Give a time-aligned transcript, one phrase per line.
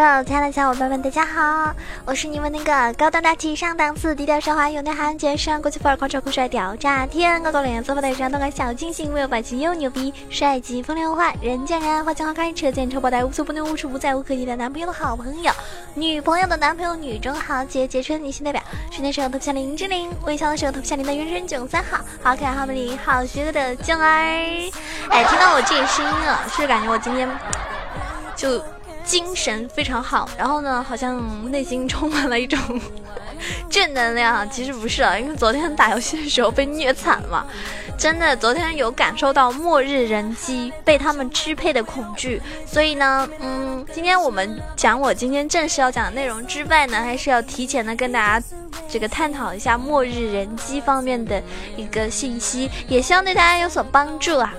[0.00, 15.50] Hello，亲爱的小伙伴们，大家好，我是你们那个高端大气上档次、低调奢华有内涵、绝世国际范儿、狂拽酷帅屌炸天、高高冷颜色发带上动感小清新、没有霸气又牛逼、帅气风流坏、人见人爱、花见花开、车见车爆胎、无所不能、无处不在、无可替代男朋友的好朋友、
[15.94, 18.62] 女朋友的男朋友、女中豪杰、杰出女性代表、
[18.92, 24.06] 睡的时候头像林志玲、微笑的时候头像林的原神囧三号、好可爱、好美丽、好邪恶的囧儿。
[24.06, 27.28] 哎，听到我这个声音啊，是不是感觉我今天
[28.36, 28.62] 就？
[29.08, 32.60] 精神非常好，然后呢，好像内心充满了一种
[33.70, 34.48] 正能量。
[34.50, 37.46] 其实不是啊，因为昨天打游戏的时候被虐惨了，
[37.98, 42.42] 真的，昨天有感受到末日人机被他们支配的恐惧。
[42.66, 48.46] 所以呢，嗯，今天我们讲我今天正式要讲的内容之外呢，还是要提前的跟大家
[48.90, 51.42] 这个探讨一下末日人机方面的
[51.78, 54.52] 一个信息，也希望对大家有所帮助啊。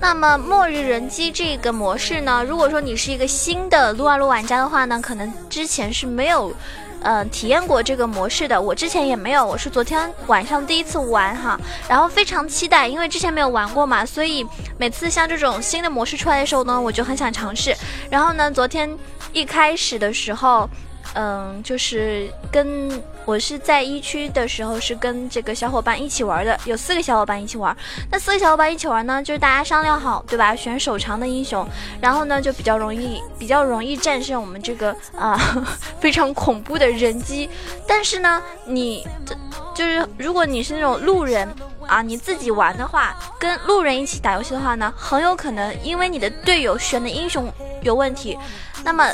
[0.00, 2.44] 那么末日人机这个模式呢？
[2.46, 6.52] 如果说你是一个新的撸啊撸玩家的话呢，可能之前是没有，
[7.00, 8.60] 呃，体验过这个模式的。
[8.60, 11.58] 我之前也没有，我是昨天晚上第一次玩哈，
[11.88, 17.74] 然后非常期待，因为之前没有玩过嘛，所以每次像这种新的模式出来的时候呢，我就很想尝试。
[18.10, 18.90] 然后呢，昨天
[19.38, 20.68] 一开始的时候。
[21.14, 27.74] 嗯，就是跟我是在一区的时候，是跟这个小伙伴一起玩的，有四个小伙伴一起玩。
[28.10, 30.54] 那四个小伙伴一起玩呢，就是大家商量好，对吧？
[30.54, 31.66] 选手长的英雄，
[31.98, 35.66] 然后呢就比较容易，比较容易战胜我们这个啊
[35.98, 37.48] 非常恐怖的人机。
[37.86, 39.34] 但是呢，你这
[39.74, 41.48] 就是如果你是那种路人
[41.86, 47.50] 啊，你自己玩的话，跟路人一起打游戏的话呢，很有可能因为你的队友选的英雄
[47.82, 48.38] 有问题。
[48.84, 49.06] 那么，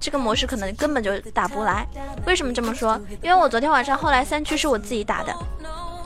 [0.00, 1.86] 这个模式可能根本就打不来。
[2.26, 3.00] 为什么这么说？
[3.22, 5.32] 因为我昨天晚上后来三区是我自己打的，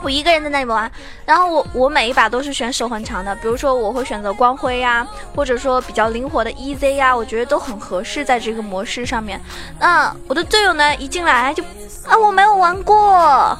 [0.03, 0.91] 我一个人在那里玩。
[1.25, 9.41] 然后我我每一把都是选手很长的，比如说我会选择光辉呀，或者说比较灵活的 EZ 呀，我觉得都很合适在这个模式上面。
[9.79, 11.63] 那我的队友呢，一进来就
[12.07, 13.59] 啊，我没有玩过。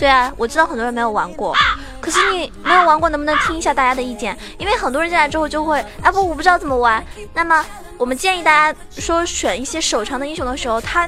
[0.00, 1.54] 对啊，我知道很多人没有玩过。
[2.00, 4.34] 可是你没有玩过，能不能听一下大家的意见？
[4.56, 7.04] 因为很多人进来之后就会，啊不，我不知道怎么玩。
[7.34, 7.62] 那么
[7.98, 11.06] 我们建议大家说选一些手长的英雄的时候，他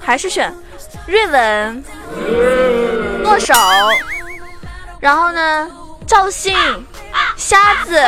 [0.00, 0.52] 还是选
[1.06, 1.84] 瑞文、
[3.22, 3.54] 诺手，
[4.98, 5.70] 然后呢，
[6.04, 6.52] 赵信、
[7.36, 8.04] 瞎子，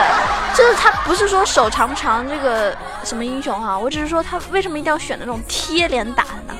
[0.52, 2.76] 就是他不是说手长不长这个
[3.08, 6.54] 什么英雄哈，我只是说他为什么一定要选那种贴脸打的呢？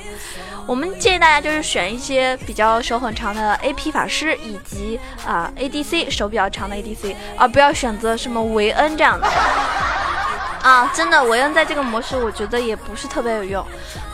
[0.67, 9.29] 我们建议大家就是选一些比较手很长的 AP 法师，以及啊 ADC 手比较长的 ADC，而不要选择什么维恩这样的。
[10.63, 13.65] 啊，真的维恩在这个模式我觉得也不是特别有用。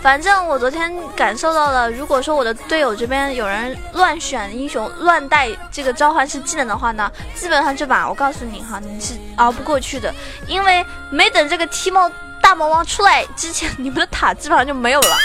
[0.02, 10.14] 反正我昨天感受到了，如果说我的队友这边有人乱选英雄、乱带这个召唤师技能的话呢，基本上这把我告诉你哈，你是熬不过去的，
[10.46, 12.12] 因为没等这个 T MO
[12.44, 15.16] 大魔王出来之前，你们的塔基本上就没有了。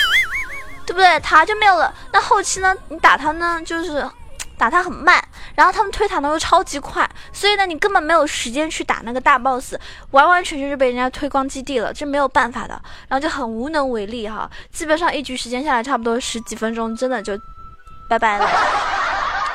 [0.88, 1.20] 对不对？
[1.20, 1.94] 塔就没有了。
[2.12, 2.74] 那后期呢？
[2.88, 4.04] 你打他呢，就是
[4.58, 9.76] 打他很慢，然后他们推塔呢又超级快，所以呢，你根本没有时间去打那个大 boss，
[10.10, 12.70] 完完全全就被人家推光基地了，这没有办法的。
[13.08, 14.50] 然后就很无能为力哈。
[14.72, 17.40] 基本上一局时间下来，差不多十几分钟，真的就
[18.10, 18.99] 拜拜了。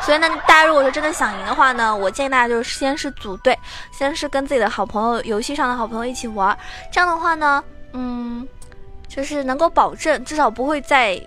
[0.04, 3.58] 所以呢，大家如果说真的想赢的话呢，我建议大家就是先是组队，
[3.90, 6.56] 先是跟自己的好朋友，游戏上的好朋友一起玩，
[6.92, 8.46] 这样的话呢，嗯。
[9.06, 11.20] 就是能够保证至少不会在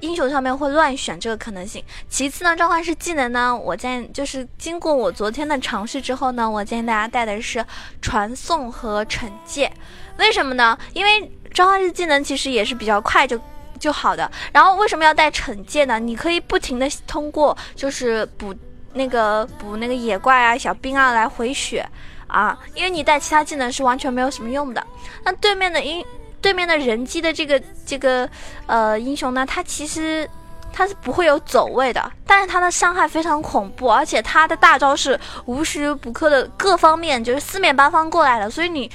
[0.00, 1.82] 英雄上面会乱选这个可能性。
[2.06, 7.64] 其次呢，召唤师技能呢，我建议就是经过我昨天的尝试之后呢，我建议大家带的是
[8.02, 9.72] 传送和惩戒。
[10.18, 10.76] 为什么呢？
[10.92, 13.40] 因为召唤师技能其实也是比较快就
[13.80, 14.30] 就好的。
[14.52, 15.98] 然后为什么要带惩戒呢？
[15.98, 18.54] 你可以不停的通过就是补
[18.92, 21.84] 那个补那个野怪啊、小兵啊来回血
[22.28, 24.86] 啊，因为你带其他技能是完全没有什么用的。
[25.24, 26.04] 那对面的英。
[26.42, 28.26] 对面的人机的这个这个
[28.64, 30.26] 呃英雄呢，他其实
[30.72, 38.90] 他是不会有走位的，但是他的伤害非常恐怖，而且他的大招是无时无刻的各方面就是四面八方过来的，所以你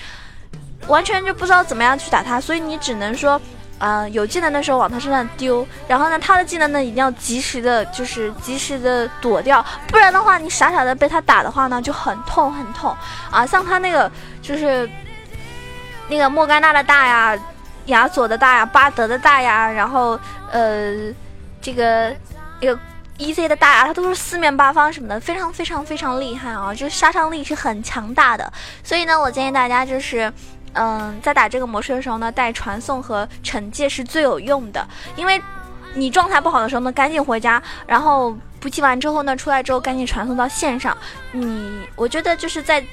[0.88, 3.40] 完全就不知道怎么样去打他，所以你只能说
[3.80, 12.96] 啊有技能的时候往他身上丢，然后呢他的技能呢一定要及时的，就是及时的躲掉，不然的话你傻傻的被他打的话呢就很痛很痛
[13.32, 14.12] 啊，像他那个
[14.42, 14.90] 就是。
[16.08, 17.36] 那个莫甘娜的大呀，
[17.88, 20.20] 亚索的大呀，巴德的大呀，然后
[20.52, 21.12] 呃，
[21.60, 22.16] 这个
[22.62, 22.80] 那个
[23.18, 26.72] EZ 的大呀，他都是四面八方什么的，非常非常非常厉害啊！
[26.72, 28.54] 就是杀伤力是很强大的。
[28.84, 30.32] 所以呢，我建议大家就是，
[30.76, 34.86] 嗯，在打这个模式的时候呢，带传送和惩戒是最有用的，
[35.16, 35.42] 因为
[35.94, 40.96] 你状态不好的时候呢，赶紧回家，然后补给完之后呢，出来之后赶紧传送到线上。
[41.32, 42.84] 你我觉得就是在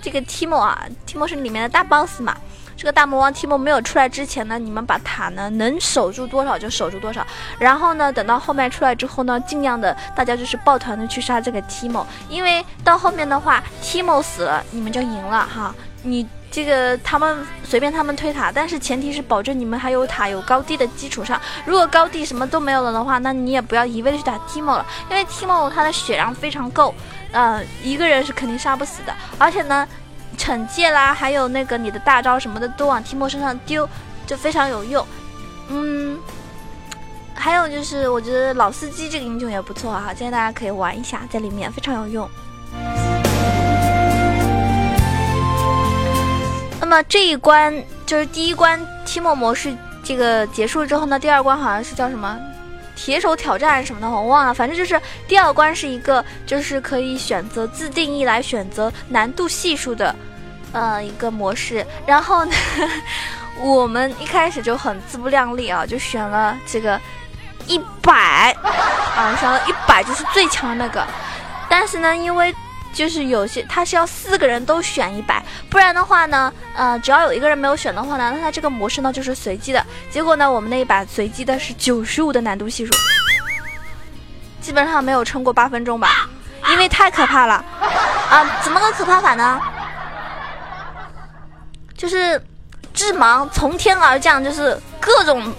[0.00, 2.36] 这个 Timo 啊，Timo 是里面的大 boss 嘛。
[2.74, 7.24] 这个大魔王 Timo 没有出来之前呢，你们把塔呢能守住多少就守住多少。
[7.58, 15.72] 然后呢，等到后面出来之后呢，尽量的大家就是抱团的去杀这个 Timo，因为到后面的话，Timo 死了，你们就赢了哈。
[16.02, 21.40] 你这个他们随便他们推塔，但是前提是保证你们还有塔有高地的基础上。
[21.64, 26.94] 如果高地什么都没有了的话，那你也不要一味的去打 Timo 了，因为 Timo 他的血量非常够，
[27.32, 29.88] 呃，一个人是肯定杀不死的，而且呢。
[30.38, 33.86] 惩戒啦，还有那个你的大招什么的都往提莫身上丢，
[34.26, 35.06] 就非常有用。
[35.68, 36.18] 嗯，
[37.34, 42.28] 还有就是我觉得老司机这个英雄也不错哈，建议大家可以玩一下，在里面非常有用。
[46.92, 47.74] 么这一关
[48.04, 49.74] 就是第一关提莫模式
[50.04, 52.38] 这个结束之后呢，第二关好像是叫什么？
[52.94, 54.52] 铁手挑战什么的，我忘了。
[54.52, 60.14] 反正就是第二关是一个，就是可以选择自定义来选择难度系数的，
[60.72, 61.84] 呃，一个模式。
[62.04, 62.52] 然后呢，
[63.62, 67.00] 我们一开始就很自不量力啊，就选了这个
[67.66, 68.54] 一百
[69.16, 71.04] 啊，选了一百就是最强的那个。
[71.70, 72.54] 但是呢，因为
[72.92, 79.84] 就是有些他是要四个人都选一百，不然的话呢，呃，只要有一个人没有选的话呢，那他这个模式呢就是随机的。
[80.10, 82.92] 结果呢，我们那一把随机的是九十五的难度系数，
[84.60, 86.28] 基本上没有撑过八分钟吧，
[86.70, 87.64] 因为太可怕了
[88.30, 88.60] 啊！
[88.62, 89.60] 怎么个可怕法呢？
[91.96, 92.40] 就是
[92.92, 95.52] 致盲从天而降，就是各种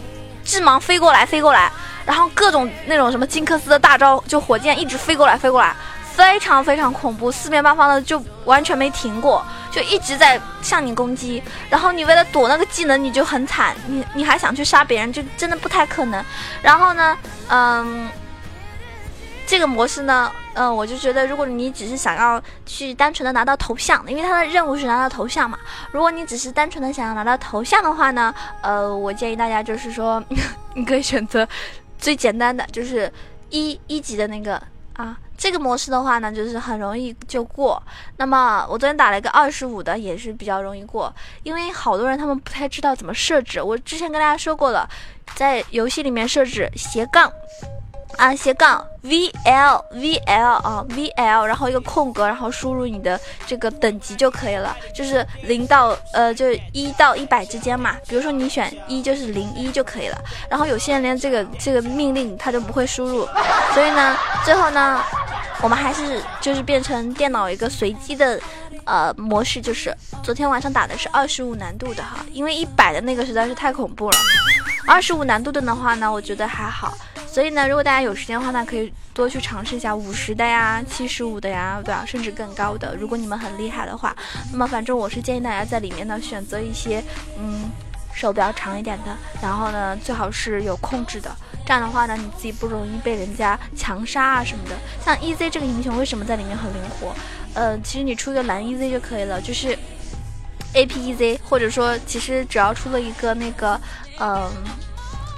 [0.44, 1.72] 致盲飞过来飞过来，
[2.06, 5.76] 然后各种那种什么金克斯的大招，就火箭一直飞过来飞过来。
[6.16, 11.42] 非常非常恐怖，四面八方的就完全没停过，就一直在向你攻击。
[11.70, 16.24] 然后你为了躲那个技能，你就很惨，你你还想去杀别人，就真的不太可能。
[16.62, 17.18] 然后呢，
[17.50, 18.08] 嗯，
[19.48, 25.58] 这个模式呢，嗯，我就觉得，如果你只是想要去单纯的拿到头像，因为它的任务是拿到头像嘛。
[25.92, 30.24] 如果你只是单纯的想要拿到头像的话呢，呃，我建议大家就是说，
[30.76, 31.48] 你可以选择
[31.98, 33.12] 最简单的，就是
[33.50, 34.62] 一一级的那个
[34.94, 35.18] 啊。
[35.36, 37.82] 这个模式的话呢，就是很容易就过。
[38.18, 41.14] 那么我昨天打了一个二十五的，也是比较容易过，
[41.44, 43.62] 因为好多人他们不太知道怎么设置。
[43.62, 44.88] 我之前跟大家说过了，
[45.36, 47.30] 在游戏里面设置斜杠。
[48.18, 57.96] 啊，斜杠 V L V L 啊 V L，然后一个空格，然后输入你的这个等级就可以了，就是零到呃，就是一到一百之间嘛。
[58.08, 60.18] 比如说你选一，就是零一就可以了。
[60.50, 63.28] 然后有些人连这个这个命令他都不会输入，
[63.74, 65.04] 所以呢，最后呢，
[65.62, 68.40] 我们还是就是变成电脑一个随机的
[68.86, 69.94] 呃模式，就是
[70.24, 74.18] 昨天晚上打的是二十五难度的哈，因为一百的那个实在是太恐怖了。
[74.86, 76.94] 二十五难度的的话呢，我觉得还好。
[77.34, 82.06] 所以呢，如果大家有时间的话呢，可以多去尝试一下五十的呀、七十五的呀，对吧？
[82.06, 82.96] 甚至更高的。
[82.96, 84.16] 如果你们很厉害的话，
[84.52, 87.04] 那么反正我是建议大家在里面呢选择一些
[87.40, 87.72] 嗯
[88.14, 91.36] 手比较长一点的，然后呢最好是有控制的，
[91.66, 94.76] 这样的话呢你自己不容易被人家强杀啊什么的。
[95.04, 97.16] 像 EZ 这个英雄为什么在里面很灵活？
[97.56, 99.76] 呃，其实你出个蓝 EZ 就可以了，就是
[100.76, 103.82] AP EZ，或者说其实只要出了一个那个
[104.20, 104.52] 嗯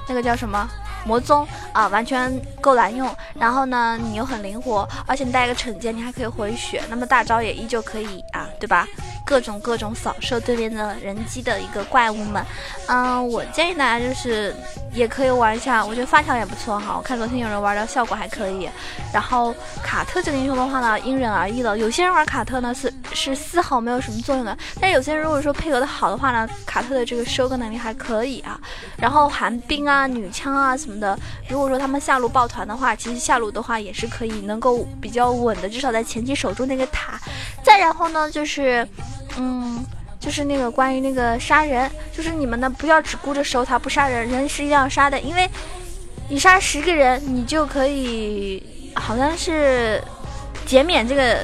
[0.06, 0.68] 那个叫什么？
[1.06, 3.08] 魔宗啊，完全够难用。
[3.34, 6.82] 然后呢，你又很灵活，而且你带一个惩戒，你还可以回血。
[6.90, 8.86] 那么大招也依旧可以啊，对吧？
[9.26, 12.42] 各种各种扫射对面的人机的一个怪物们。
[12.86, 14.54] 嗯，我建议大家就是
[14.92, 16.94] 也可以玩一下，我觉得发条也不错哈。
[16.96, 18.68] 我看昨天有人玩的效果还可以。
[19.12, 21.76] 然后卡特这个英雄的话呢，因人而异了。
[21.76, 28.58] 有些人玩卡特呢是是丝毫没有什么作用的，但有些人如果说配合的好的话呢，卡特的这个收割能力还可以啊。
[28.96, 30.96] 然后寒冰啊、女枪啊什么。
[30.96, 37.20] 的，如果说他们下路抱团的话，其实下路的话也是可以能够比较稳的，至少在前期守住那个塔。
[37.62, 38.88] 再然后呢，就是，
[39.38, 39.84] 嗯，
[40.18, 45.48] 就是那个关于那个杀人，就是你们呢不要只顾着守塔不杀人，人是一定要杀的，因为
[46.28, 50.02] 你杀十个人，你就可以好像是
[50.64, 51.38] 减免这个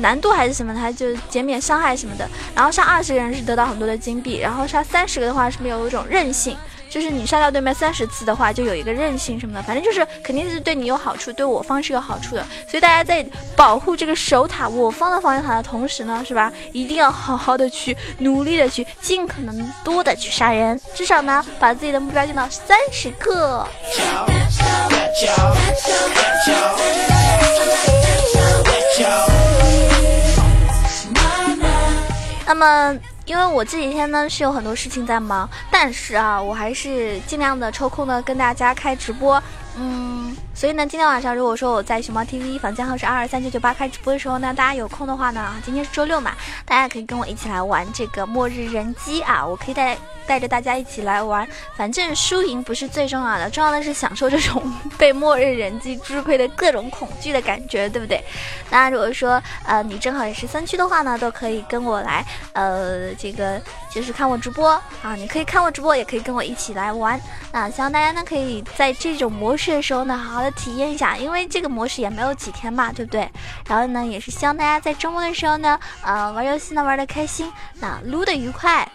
[0.00, 2.28] 难度还是什么的，还就减免伤害什么的。
[2.54, 6.56] 然后杀二十个人是得到很多的金币，然后杀三十个的话是没有一种韧性。
[6.96, 12.42] 就是你杀掉对面三十次的话，就有一个韧性什么的，反正就是肯定是对你有好处，对我方是有好处的。
[12.66, 13.22] 所以大家在
[13.54, 16.50] 保护这个守塔我方的防御塔的同时呢，是吧？
[16.72, 23.68] 一定要好好的去努力的去尽可能多的去杀人，至少呢把自己的目标定到三十个。
[32.46, 32.98] 那么。
[33.26, 39.42] 因为我这几天呢是有很多事情在忙，但是啊，我还是尽量的抽空呢跟大家开直播。
[39.76, 40.15] 嗯，
[40.56, 46.32] 所以呢，今天晚上如果说我在熊猫 TV 房间号是二二三九九八开直播的时候呢，大家有空的话呢，今天是周六嘛，
[46.64, 51.46] 大家可以跟我一起来玩这个末日人机啊，我可以带带着大家一起来玩，
[51.76, 54.62] 反正输赢不是最重要的，重要的是享受这种
[54.96, 58.24] 被末日人机支配的各种恐惧的感觉，对不对？
[58.70, 63.60] 那如果说呃你正好也是三区的话呢，都可以跟我来呃这个
[63.92, 64.70] 就是看我直播
[65.02, 67.20] 啊，你可以看我直播，也可以跟我一起来玩。
[67.52, 69.66] 那希望大家呢可以在这种模式。
[69.66, 73.30] 的时候呢，好好体验一下，因为这个模式也没有几天嘛，对不对？
[73.68, 78.88] 然后呢，也是希望大家在周末的时候呢，呃，玩游戏呢玩的开心，那撸的愉快。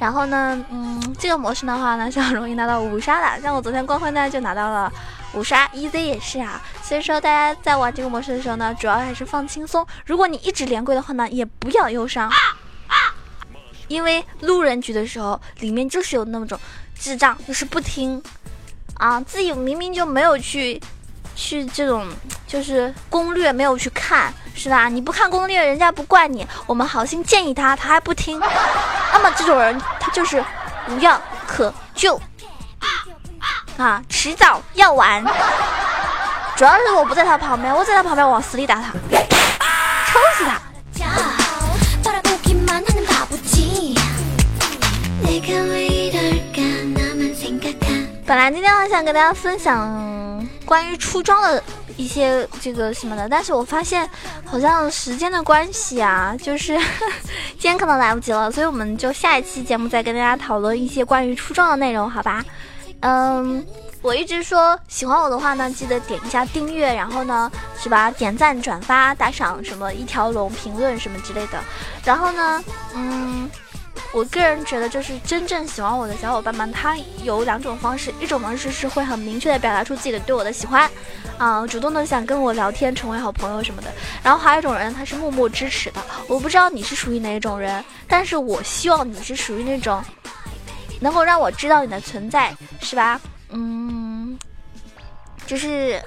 [0.00, 3.40] 然后呢，嗯，这个模式的话呢，是很容易拿到五杀的。
[3.40, 4.92] 像我昨天光辉呢就拿到了
[5.34, 6.60] 五杀，EZ 也是啊。
[6.82, 9.86] 所以说大家在玩这个模式的时候呢，主要还是放轻松。
[10.04, 12.30] 如果你一直连跪的话呢，也不要忧伤，
[13.86, 16.58] 因为路人局的时候，里面就是有那么种
[16.98, 18.20] 智障，就是不听。
[18.94, 20.80] 啊，自己明明就没有去，
[21.34, 22.06] 去这种
[22.46, 24.88] 就是攻略没有去看，是吧？
[24.88, 26.46] 你不看攻略，人家不怪你。
[26.66, 28.38] 我们好心建议他，他还不听。
[29.12, 30.42] 那么这种人，他就是
[30.88, 32.20] 无药可救
[33.76, 35.24] 啊，迟早要完。
[36.56, 40.60] 主要是我不在他旁边，我在他旁边往死里打他，抽死他。
[48.26, 49.78] 本来今天还想跟大家分享
[50.64, 51.62] 关于出装的
[51.96, 54.08] 一些这个什么的，但是我发现
[54.44, 56.76] 好像时间的关系啊，就是
[57.58, 62.44] 今天可能来不及了，所以我们就下一期节目再跟大家讨论一些关于出装的内容，好吧？
[63.00, 63.64] 嗯，
[64.00, 68.10] 我一直说喜欢我的话呢，记得点一下订阅，然后呢是吧？
[68.10, 71.58] 点赞、转发、打赏什么一条龙、评论什么之类的，
[72.04, 73.50] 然后呢，嗯。
[74.14, 80.88] 我个人觉得，就是真正喜欢我的小伙伴们，他有两种方式，一种方式是会很明确的表达出自己的对我的喜欢，
[81.36, 83.92] 啊，主动的想跟我聊天，成为好朋友什么的。
[84.22, 86.00] 然后还有一种人，他是默默支持的。
[86.28, 90.00] 我不知道你是属于哪一种人，但是我希望你是属于那种，
[91.00, 93.20] 能够让我知道你的存在，是吧？
[93.50, 94.38] 嗯，
[95.44, 96.00] 就是。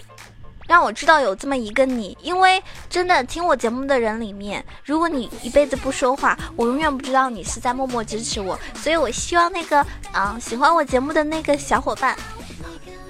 [0.67, 8.59] 让我知道有这么一个你，因为真的听我节目的人里面，如果你一辈子不说话，我永远不知道你是在默默支持我。
[8.75, 12.15] 所以我希望那个，嗯，喜欢我节目的那个小伙伴。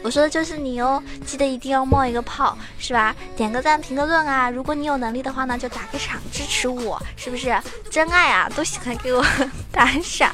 [0.07, 3.13] 我说的就是你哦，记得一定要冒一个泡，是吧？
[3.35, 4.49] 点个赞，评个论啊！
[4.49, 7.53] 如果你有能力的话呢，就打个赏支持我，是不是？
[7.91, 9.21] 真爱啊，都喜欢给我
[9.69, 10.31] 打赏。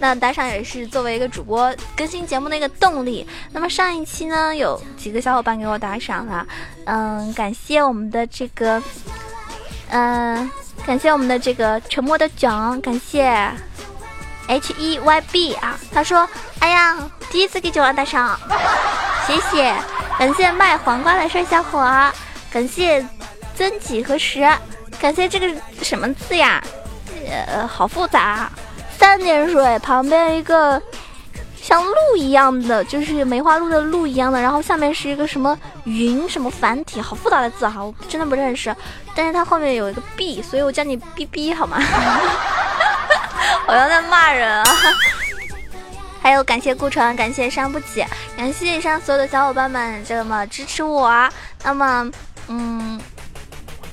[0.00, 3.24] 那打赏也是作为一个主播更新节目的一个动力。
[3.52, 6.44] 那么上一期呢，有几个小伙伴给我打赏了，
[6.86, 8.82] 嗯，感谢我们的这个，
[9.90, 10.50] 嗯，
[10.84, 13.48] 感谢我们的这个沉默的囧，感谢。
[14.48, 16.28] H E Y B 啊，他说
[16.60, 16.96] ：“哎呀，
[17.32, 18.38] 第一次给九万打赏，
[19.26, 19.74] 谢谢，
[20.18, 21.80] 感谢卖黄瓜的帅小伙，
[22.50, 23.04] 感谢
[23.56, 24.48] 曾几何时，
[25.00, 25.52] 感谢这个
[25.82, 26.62] 什么字呀？
[27.48, 28.48] 呃，好复杂，
[28.96, 30.80] 三点水旁边一个
[31.60, 38.74] 像鹿一样的，就是梅花鹿的鹿一样的，然后下面是一个什么云什么繁体，好复杂的字哈，我真的不认识，
[39.14, 41.78] 但是它后面有一个 B，所以我叫你 B B 好吗？”
[43.66, 44.64] 好像在骂人啊！
[46.26, 48.04] 还有感谢顾城，感谢伤不起，
[48.36, 51.08] 感谢以上所有的小伙伴们这么支持我。
[51.62, 52.10] 那么，
[52.48, 53.00] 嗯，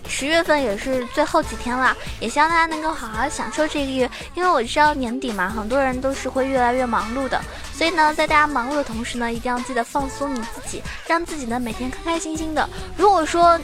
[0.07, 7.39] 十月份也是最后几天了，也希望大家能够好好享受这个月，因为我知道年底嘛，很多人都是会越来越忙碌的。
[7.71, 12.67] 所以呢，在大家忙碌的同时呢，一定要记得放松你自己，让自己呢每天开开心心的。
[12.97, 13.59] 如果说，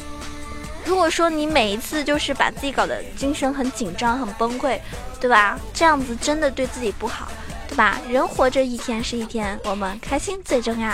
[0.85, 4.79] 如果说你每一次就是把自己搞得精神很紧张、很崩溃，
[5.19, 5.57] 对吧？
[5.73, 7.31] 这样子真的对自己不好，
[7.79, 7.97] 吧？
[8.09, 10.89] 人活着一天是一天，我们开心最重要。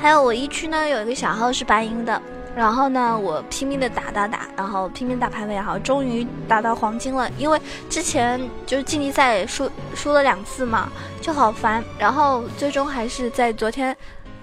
[0.00, 2.22] 还有我一区呢，有一个小号是白银的。
[2.56, 7.30] 然后呢，我拼命的打打打，然后拼命打排位，好，终于打到黄金了。
[7.36, 10.88] 因为之前就是竞技赛输输了两次嘛，
[11.20, 11.84] 就好烦。
[11.98, 13.94] 然后最终还是在昨天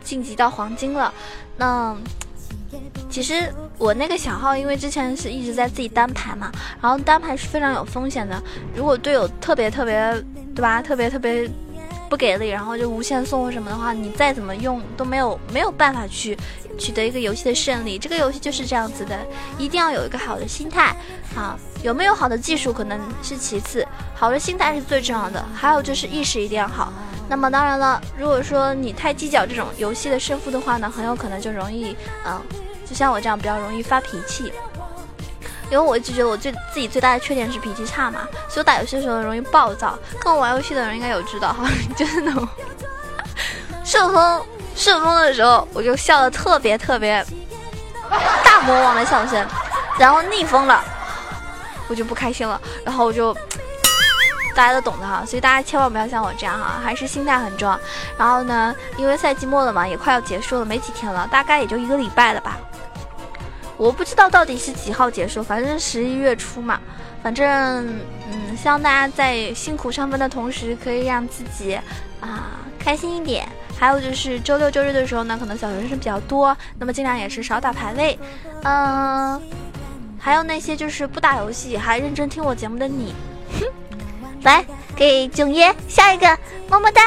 [0.03, 1.11] 晋级到黄金了。
[1.57, 1.97] 那
[3.09, 8.41] 其实我那个小号，因为之前是一直在自己单排嘛，然后单排是非常有风险的。
[8.75, 10.23] 如果队友特别特别，
[10.55, 10.81] 对吧？
[10.81, 11.49] 特别特别
[12.09, 16.37] 不给力，然后就无限送或什么的话，你再怎么用都没有没有办法去
[16.77, 17.97] 取得一个游戏的胜利。
[17.97, 19.17] 这个游戏就是这样子的，
[19.57, 20.95] 一定要有一个好的心态
[21.35, 21.57] 啊。
[21.83, 25.43] 有没有好的技术可能是其次，好的心态是最重要的。
[25.53, 26.91] 还有就是意识一定要好。
[27.29, 32.41] 那么当然了，如果说你太计较这种游戏的胜负的话呢，很有可能就容易，嗯，
[32.85, 34.53] 就像我这样比较容易发脾气。
[35.69, 39.99] 因为我一直觉得我最自己最大的缺点是脾气差嘛，所以打游戏的时候容易暴躁。
[40.21, 41.67] 跟我玩游戏的人应该有知道哈，
[41.97, 42.47] 就是那种
[43.83, 44.41] 顺风
[44.73, 47.21] 顺风的时候，我就笑的特别特别
[48.45, 49.45] 大魔王的笑声，
[49.99, 50.81] 然后逆风了，
[51.89, 53.35] 我就不开心了，然后我就。
[54.57, 57.79] 大家都懂的哈，所以大家千万不要像我这样哈，还是心态很重要。
[58.17, 62.57] 然后呢，因为赛季末了嘛，也快要结束了，没几天了，大概也就一个礼拜了吧。
[63.77, 66.79] 我不知道到底是几号结束，反正十一月初嘛。
[67.21, 67.47] 反正
[68.31, 71.79] 嗯，希望大家在辛苦上班的同时，可以让自己
[72.19, 73.47] 啊开心一点。
[73.79, 78.17] 还有就是周六周日的时候呢，可能小学生比较多，那么尽量也是少打排位。
[78.63, 79.39] 嗯，
[80.17, 83.13] 还有那些就是不打游戏还认真听我节目的你，
[83.59, 83.67] 哼。
[84.47, 86.25] 来给囧爷下一个
[86.69, 87.01] 么么哒。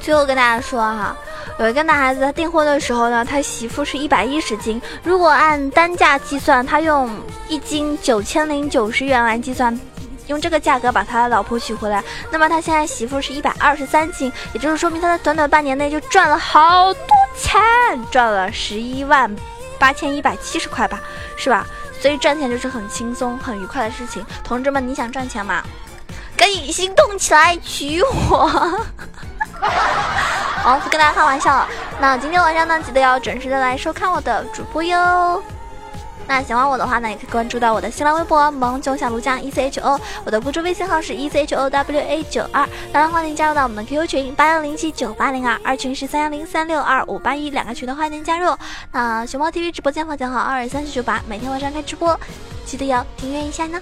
[0.00, 1.14] 最后跟大家说哈。
[1.58, 4.80] 有一个男孩子，他订婚的时候呢，他媳妇是一百一十斤。
[5.02, 7.10] 如果按单价计算，他用
[7.48, 9.76] 一斤九千零九十元来计算，
[10.28, 17.60] 用这个价格把他老婆娶回来，那么他现在媳妇是一百二十三斤，也就是说明他在短短半年内就赚了好多钱，
[18.08, 19.34] 赚了十一万
[19.80, 21.00] 八千一百七十块吧，
[21.36, 21.66] 是吧？
[22.00, 24.24] 所以赚钱就是很轻松、很愉快的事情。
[24.44, 25.60] 同志们，你想赚钱吗？
[26.36, 28.80] 赶紧行动起来，娶我！
[30.62, 31.68] 好，不跟大家开玩笑了。
[32.00, 35.42] 那今天晚上呢，记得要准时的来收看我的主播哟。
[36.26, 42.68] 那喜欢我的话呢，也可以关注到我的新浪微博“萌囧小卢酱 E C H O”，我的公众微信号是 E C H O W A 九二。
[42.92, 48.54] 当然，欢迎加入到我们的 QQ 群八幺零七九八零二，二群是三幺零三六二五八一，两个群的欢迎加入。
[48.92, 52.18] 那熊猫 TV 直播间房间号二二三四九八，每天晚上开直播，
[52.66, 53.80] 记得要订阅一下呢。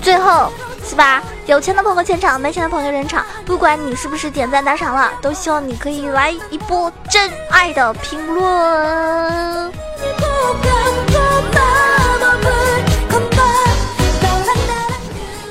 [0.00, 0.52] 最后。
[0.88, 1.22] 是吧？
[1.44, 3.22] 有钱的朋友前场，没钱的朋友人场。
[3.44, 9.70] 不管你是不是点赞打赏了，都希望你可以来一波真爱的评论。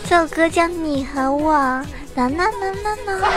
[0.09, 1.53] 这首歌叫《你和我》。
[1.55, 1.83] 啦
[2.15, 2.49] 啦啦
[2.83, 3.29] 啦啦。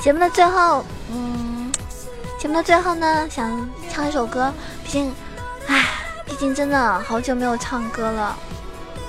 [0.00, 1.70] 节目的最后，嗯，
[2.38, 4.50] 节目的最后呢，想唱一首歌，
[4.82, 5.14] 毕竟。
[6.32, 8.34] 毕竟真的好久没有唱歌了，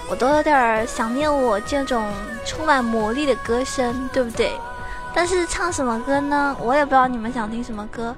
[0.09, 2.11] 我都有点想念我这种
[2.45, 4.51] 充满魔力的歌声，对不对？
[5.13, 6.53] 但是唱什么歌呢？
[6.59, 8.13] 我也不知道你们想听什么歌，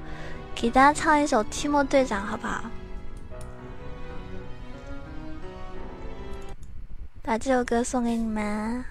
[0.56, 2.62] 给大家唱一首《提莫队长》好不好？
[7.22, 8.84] 把这首歌送给你们。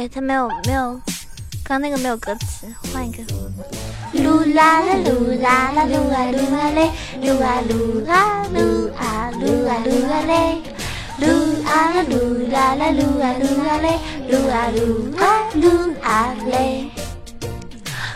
[0.00, 0.98] 哎，他没有没有，
[1.62, 3.22] 刚那个没有歌词，换一个。
[4.14, 10.62] 噜啦啦噜啦啦噜啊噜啊嘞，噜啊噜啊噜啊噜啊噜啊嘞，
[11.20, 13.98] 噜啊啦噜啦啦噜啊噜啊嘞，
[14.30, 15.22] 噜啊噜啊
[15.54, 16.90] 噜啊嘞。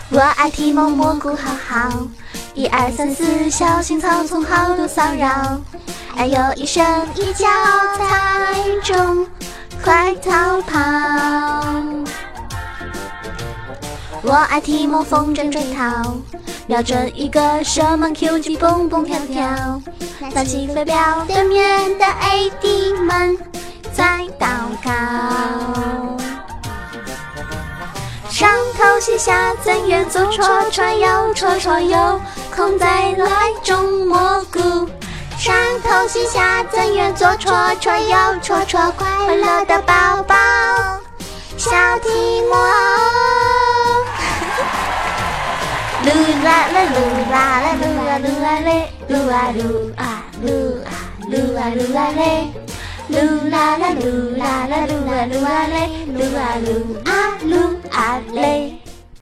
[0.08, 2.08] 我爱提莫蘑菇好好，
[2.54, 5.60] 一二三四小心草丛好多骚扰，
[6.16, 6.82] 哎呦一声
[7.14, 7.46] 一脚
[7.98, 9.26] 踩中。
[9.84, 10.80] 快逃跑！
[14.22, 16.16] 我爱提莫风筝追逃，
[16.66, 19.82] 瞄准一个射门 QG，蹦蹦跳跳，
[20.34, 23.36] 拿起飞镖，对面的 AD 们
[23.92, 24.46] 在祷
[24.82, 24.90] 告。
[28.30, 32.18] 上头写下怎愿左戳戳右戳戳右，
[32.56, 34.88] 空在来种蘑菇。
[35.44, 40.34] 上头卸下，怎愿左戳戳右戳戳，快乐的宝宝，
[41.58, 42.56] 小提莫。
[46.02, 46.08] 噜
[46.42, 46.96] 啦啦噜
[47.30, 50.48] 啦啦噜啊噜啊嘞，噜啊噜啊噜
[50.80, 52.48] 啊噜啊噜啊嘞，
[53.10, 55.76] 噜啦啦噜啦啦噜啊噜啊嘞，
[56.08, 56.66] 噜啊噜
[57.04, 57.12] 啊
[57.44, 57.52] 噜
[57.90, 58.80] 啊嘞。